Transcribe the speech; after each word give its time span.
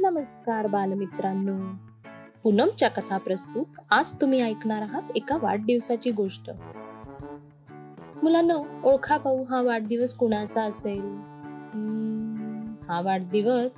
नमस्कार 0.00 0.66
बालमित्रांनो. 0.66 1.74
पूनमच्या 2.42 2.88
कथा 2.88 3.18
प्रस्तुत 3.18 3.64
आज 3.90 4.12
तुम्ही 4.20 4.40
ऐकणार 4.40 4.82
आहात 4.82 5.02
एका 5.14 5.36
वाढदिवसाची 5.42 6.10
गोष्ट. 6.10 6.50
मुलांना 8.22 8.54
ओळखा 8.84 9.16
पाहू 9.16 9.44
हा 9.44 9.62
वाढदिवस 9.62 10.14
कुणाचा 10.14 10.62
असेल? 10.62 11.00
हा 12.88 13.00
वाढदिवस 13.00 13.76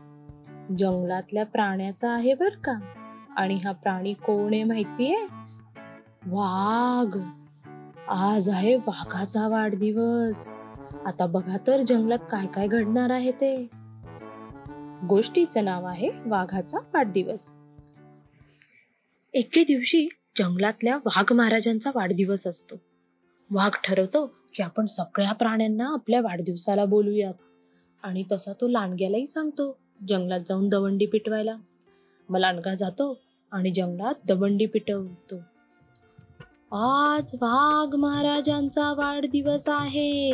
जंगलातल्या 0.78 1.46
प्राण्याचा 1.46 2.10
आहे 2.10 2.34
बर 2.34 2.54
का? 2.64 2.78
आणि 3.36 3.60
हा 3.64 3.72
प्राणी 3.72 4.12
कोण 4.12 4.54
आहे 4.54 4.64
माहितीये? 4.64 5.26
वाघ. 6.26 7.18
आज 8.08 8.48
आहे 8.48 8.76
वाघाचा 8.76 9.48
वाढदिवस. 9.48 10.58
आता 11.06 11.26
बघा 11.26 11.56
तर 11.66 11.80
जंगलात 11.80 12.18
काय 12.30 12.46
काय 12.46 12.68
घडणार 12.68 13.10
आहे 13.10 13.32
ते. 13.32 13.83
गोष्टीचं 15.08 15.64
नाव 15.64 15.86
आहे 15.86 16.10
वाघाचा 16.26 16.78
वाढदिवस. 16.78 17.48
एके 19.32 19.64
दिवशी 19.64 20.08
जंगलातल्या 20.38 20.96
वाघ 20.96 21.32
महाराजांचा 21.32 21.90
वाढदिवस 21.94 22.46
असतो. 22.46 22.74
वाघ 23.50 23.70
ठरवतो 23.84 24.26
की 24.54 24.62
आपण 24.62 24.86
सगळ्या 24.86 25.32
प्राण्यांना 25.32 25.92
आपल्या 25.92 26.20
वाढदिवसाला 26.20 26.84
बोलूयात. 26.84 27.32
आणि 28.02 28.24
तसा 28.32 28.52
तो 28.52 28.68
लांडग्यालाही 28.68 29.26
सांगतो 29.26 29.78
जंगलात 30.08 30.40
जाऊन 30.46 30.68
दवंडी 30.68 31.06
पिटवायला. 31.06 31.56
मग 32.28 32.38
लांडगा 32.38 32.74
जातो 32.74 33.20
आणि 33.52 33.70
जंगलात 33.70 34.14
दवंडी 34.28 34.66
पिटवतो. 34.66 35.36
आज 36.76 37.30
वाघ 37.34 37.94
महाराजांचा 37.94 38.92
वाढदिवस 38.92 39.64
आहे. 39.68 40.30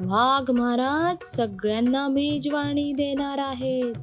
वाघ 0.00 0.50
महाराज 0.50 1.26
सगळ्यांना 1.26 2.08
मेजवाणी 2.08 2.92
देणार 2.92 3.38
आहेत. 3.38 3.94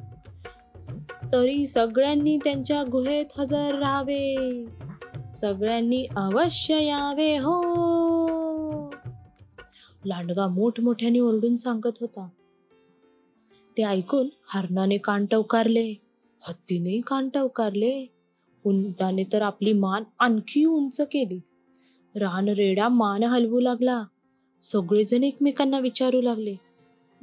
तरी 1.32 1.66
सगळ्यांनी 1.66 2.36
त्यांच्या 2.36 2.82
गुहेत 2.82 3.26
हजर 3.38 3.74
राहावे. 3.74 4.66
सगळ्यांनी 5.34 6.06
अवश्य 6.16 6.84
यावे 6.84 7.36
हो. 7.36 7.62
लांडगा 10.06 10.46
मोठमोठ्याने 10.46 11.18
ओरडून 11.18 11.56
सांगत 11.56 11.98
होता. 12.00 12.28
ते 13.76 13.82
ऐकून 13.82 14.28
हरणाने 14.48 14.96
कान 14.96 15.26
टवकारले. 15.26 15.94
हत्तीने 16.48 17.00
कान 17.00 17.28
टवकारले. 17.28 18.06
उंटाने 18.64 19.24
तर 19.32 19.42
आपली 19.42 19.72
मान 19.72 20.02
आणखी 20.18 20.64
उंच 20.64 21.00
केली. 21.00 21.40
रान 22.14 22.48
रेडा 22.48 22.88
मान 22.88 23.22
हलवू 23.22 23.60
लागला. 23.60 24.04
सगळेजण 24.72 25.24
एकमेकांना 25.24 25.78
विचारू 25.78 26.20
लागले. 26.20 26.54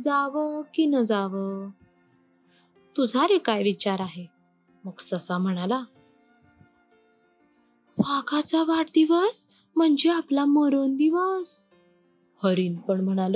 जावं 0.02 0.62
की 0.74 0.86
न 0.86 1.04
जावं? 1.04 1.70
तुझा 2.98 3.28
रे 3.28 3.38
काय 3.38 3.64
विचार 3.64 4.00
आहे? 4.00 4.26
मग 4.84 5.00
ससा 5.00 5.38
म्हणाला 5.38 5.84
वाघाचा 7.98 8.64
वाढदिवस 8.64 9.48
म्हणजे 9.76 10.10
आपला 10.10 10.46
मरण 10.46 10.96
दिवस. 10.96 11.68
हरिण 12.44 12.76
पण 12.76 13.02
म्हणाल 13.02 13.36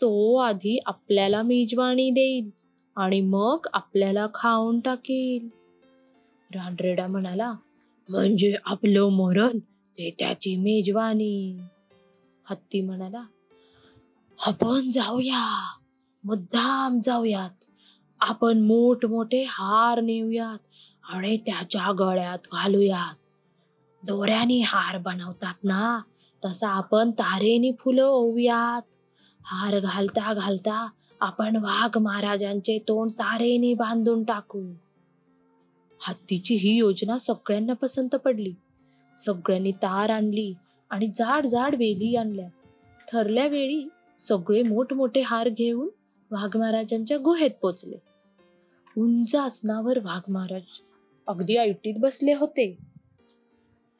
तो 0.00 0.36
आधी 0.36 0.78
आपल्याला 0.86 1.42
मेजवानी 1.42 2.10
देईल 2.10 2.50
आणि 2.96 3.20
मग 3.20 3.66
आपल्याला 3.72 4.26
खाऊन 4.34 4.80
टाकेल. 4.80 5.48
रानरेडा 6.54 7.06
म्हणाला 7.06 7.52
म्हणजे 8.08 8.54
आपलं 8.64 9.08
मरण 9.08 9.58
ते 9.98 10.14
त्याची 10.18 10.56
मेजवानी. 10.56 11.58
हत्ती 12.50 12.80
म्हणाला 12.80 13.22
आपण 14.38 14.90
जाऊया 14.90 15.76
मुद्दाम 16.24 16.98
जाऊयात. 17.00 17.64
आपण 18.20 18.60
मोठमोठे 18.60 19.44
हार 19.48 20.00
नेऊयात 20.00 20.58
आणि 21.04 21.36
त्याच्या 21.36 21.92
गळ्यात 21.92 22.38
घालूयात. 22.52 23.14
दोऱ्याने 24.06 24.60
हार 24.60 24.98
बनवतात 24.98 25.64
ना 25.64 26.00
तसा 26.44 26.68
आपण 26.68 27.10
तारेनी 27.10 27.72
फुलं 27.78 28.04
ओवूयात. 28.04 28.82
हार 29.44 29.78
घालता 29.80 30.34
घालता 30.34 30.88
आपण 31.20 31.56
वाघ 31.56 31.98
महाराजांचे 31.98 32.78
तोंड 32.78 33.10
तारेने 33.10 33.74
बांधून 33.74 34.24
टाकू. 34.24 34.62
हत्तीची 36.08 36.54
ही 36.54 36.76
योजना 36.76 37.18
सगळ्यांना 37.18 37.72
पसंत 37.72 38.16
पडली. 38.16 38.54
सगळ्यांनी 39.16 39.72
तार 39.72 40.10
आणली 40.10 40.54
आणि 40.90 41.06
जाड 41.06 41.46
जाड 41.46 41.74
वेली 41.74 42.16
आणल्या. 42.16 42.48
ठरल्या 43.12 43.46
वेळी 43.46 43.88
सगळे 44.18 44.62
मोठमोठे 44.62 45.20
हार 45.20 45.48
घेऊन 45.48 45.88
वाघ 46.30 46.56
महाराजांच्या 46.56 47.16
गुहेत 47.18 47.50
पोचले. 47.62 47.96
उंच 48.98 49.34
आसनावर 49.34 49.98
वाघ 49.98 50.32
महाराज 50.32 50.80
अगदी 51.26 51.56
ऐटीत 51.56 51.94
बसले 51.98 52.32
होते. 52.32 52.78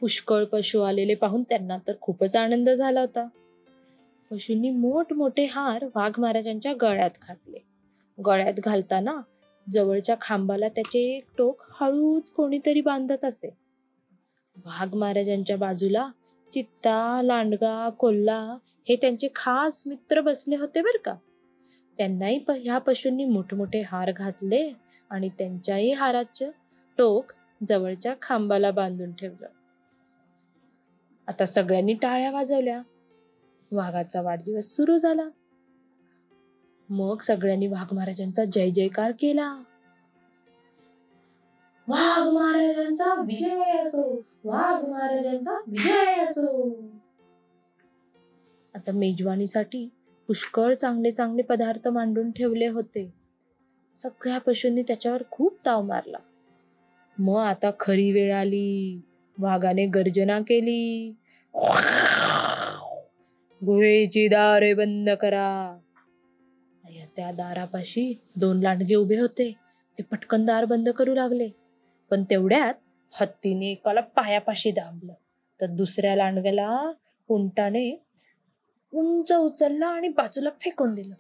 पुष्कळ 0.00 0.44
पशु 0.44 0.80
आलेले 0.80 1.14
पाहून 1.14 1.42
त्यांना 1.42 1.78
तर 1.88 1.92
खूपच 2.00 2.36
आनंद 2.36 2.70
झाला 2.70 3.00
होता. 3.00 3.28
पशूंनी 4.30 4.70
मोठमोठे 4.70 5.44
हार 5.44 5.84
वाघ 5.84 6.20
महाराजांच्या 6.20 6.74
गळ्यात 6.80 7.10
घातले. 7.28 7.58
गळ्यात 8.26 8.54
घालताना 8.58 9.20
जवळच्या 9.72 10.16
खांबाला 10.20 10.68
त्याचे 10.68 10.98
एक 11.00 11.24
टोक 11.38 11.62
हळूच 11.70 12.30
कोणीतरी 12.30 12.80
बांधत 12.80 13.24
असे. 13.24 13.48
वाघ 14.56 14.94
महाराजांच्या 14.94 15.56
बाजूला 15.56 16.08
चित्ता 16.56 17.20
लांडगा 17.24 17.90
कोल्हा 17.90 18.56
हे 18.88 18.96
त्यांचे 18.96 19.28
खास 19.34 19.82
मित्र 19.86 20.20
बसले 20.20 20.56
होते 20.56 20.82
बर 20.82 20.96
का. 21.04 21.14
त्यांनाही 21.98 22.44
ह्या 22.48 22.78
पशूंनी 22.78 23.24
मोठमोठे 23.24 23.80
हार 23.80 24.12
घातले 24.12 24.72
आणि 25.10 25.28
त्यांच्याही 25.28 25.92
हाराचं 25.92 26.50
टोक 26.98 27.32
जवळच्या 27.68 28.14
खांबाला 28.22 28.70
बांधून 28.70 29.12
ठेवलं. 29.12 29.46
आता 31.28 31.44
सगळ्यांनी 31.44 31.94
टाळ्या 31.94 32.30
वाजवल्या. 32.30 32.82
वाघाचा 33.72 34.22
वाढदिवस 34.22 34.64
सुरू 34.64 34.96
झाला. 34.96 35.28
मग 36.88 37.18
सगळ्यांनी 37.18 37.66
वाघ 37.66 37.94
महाराजांचा 37.94 38.44
जय 38.44 38.70
जयकार 38.70 39.10
केला. 39.10 39.62
वाघ 41.88 42.28
महाराजांचा 42.34 43.14
विजय 43.14 43.78
असो. 43.80 44.24
वाघ 44.46 44.90
महाराजांचा 44.90 45.52
विजय 45.66 46.22
असो. 46.22 46.80
आता 48.74 48.92
मेजवानीसाठी 48.92 49.88
पुष्कळ 50.26 50.74
चांगले 50.74 51.10
चांगले 51.10 51.42
पदार्थ 51.42 51.88
मांडून 51.88 52.30
ठेवले 52.30 52.66
होते. 52.66 53.14
सगळ्या 53.92 54.38
पशूंनी 54.38 54.82
त्याच्यावर 54.82 55.22
खूप 55.30 55.58
ताव 55.66 55.82
मारला. 55.82 56.18
मग 57.18 57.36
आता 57.36 57.70
खरी 57.80 58.12
वेळ 58.12 58.34
आली. 58.34 59.00
वाघाने 59.38 59.86
गर्जना 59.86 60.38
केली. 60.38 61.14
गुहेची 63.66 64.28
दारे 64.28 64.74
बंद 64.74 65.10
करा. 65.10 65.78
त्या 67.16 67.32
दारापाशी 67.32 68.20
दोन 68.36 68.60
लांडगे 68.60 68.94
उभे 68.94 69.18
होते. 69.18 69.56
ते 69.98 70.02
पटकन 70.02 70.44
दार 70.44 70.64
बंद 70.64 70.88
करू 70.88 71.14
लागले. 71.14 71.48
पण 72.10 72.24
तेवढ्यात 72.24 72.74
हत्तीने 73.12 73.70
एकाला 73.70 74.00
पायापाशी 74.00 74.70
दाबलं. 74.70 75.12
तर 75.60 75.66
दुसऱ्या 75.66 76.16
लांडग्याला 76.16 76.92
उंटाने 77.28 78.06
उंच 78.92 79.32
उचलला 79.32 79.86
आणि 79.86 80.08
बाजूला 80.08 80.50
फेकून 80.60 80.94
दिलं. 80.94 81.14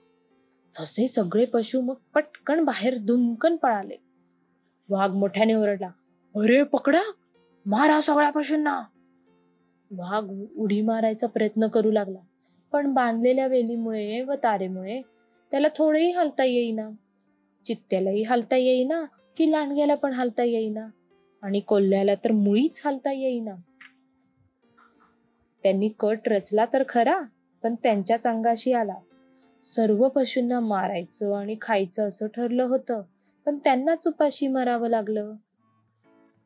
तसे 0.74 1.06
सगळे 1.08 1.44
पशु 1.44 1.80
मग 1.80 1.94
पटकन 2.14 2.64
बाहेर 2.64 2.96
दुमकन 2.98 3.56
पळाले. 3.56 3.96
वाघ 4.88 5.10
मोठ्याने 5.10 5.54
ओरडला 5.54 5.86
अरे 6.34 6.62
पकडा 6.62 7.00
मारा 7.66 8.00
सगळ्या 8.00 8.30
पशूंना. 8.30 8.80
वाघ 9.90 10.24
उडी 10.56 10.80
मारायचा 10.82 11.26
प्रयत्न 11.26 11.66
करू 11.66 11.90
लागला 11.90 12.18
पण 12.72 12.92
बांधलेल्या 12.94 13.46
वेलीमुळे 13.46 14.20
व 14.22 14.34
तारेमुळे 14.34 15.00
त्याला 15.50 15.68
थोडेही 15.76 16.10
हलता 16.12 16.44
येईना. 16.44 16.88
चित्त्यालाही 17.66 18.22
हलता 18.22 18.56
येईना 18.56 19.04
की 19.36 19.50
लांडग्याला 19.52 19.94
पण 19.94 20.12
हलता 20.12 20.44
येईना. 20.44 20.88
आणि 21.46 21.60
कोल्ह्याला 21.60 22.14
तर 22.14 22.32
मुळीच 22.32 22.80
हालता 22.84 23.12
येईना. 23.12 23.54
त्यांनी 25.62 25.88
कट 25.98 26.28
रचला 26.28 26.64
तर 26.72 26.82
खरा 26.88 27.20
पण 27.62 27.74
त्यांच्याच 27.74 28.26
अंगाशी 28.26 28.72
आला. 28.72 28.94
सर्व 29.62 30.08
पशूंना 30.08 30.60
मारायचं 30.60 31.34
आणि 31.34 31.56
खायचं 31.60 32.08
असं 32.08 32.26
ठरलं 32.26 32.62
होतं 32.62 33.02
पण 33.46 33.58
त्यांनाच 33.58 34.06
उपाशी 34.06 34.48
मारावं 34.48 34.88
लागलं. 34.88 35.32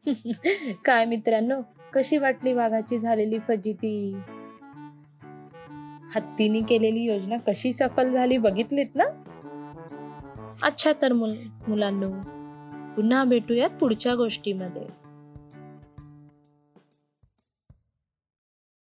काय 0.85 1.05
मित्रांनो 1.05 1.61
कशी 1.95 2.19
वाटली 2.19 2.53
वाघाची 2.53 2.99
झालेली 2.99 3.39
फजिती? 3.39 4.15
हत्तीने 6.15 6.61
केलेली 6.61 7.01
योजना 7.01 7.37
कशी 7.37 7.73
सफल 7.73 8.11
झाली 8.11 8.39
बघितलीत 8.39 8.97
ना? 8.97 9.05
अच्छा 10.63 10.93
तर 11.03 11.13
मुल 11.13 11.35
मुलांनो 11.69 12.11
पुन्हा 12.97 13.25
भेटूयात 13.25 13.71
पुढच्या 13.71 14.15
गोष्टीमध्ये. 14.15 15.00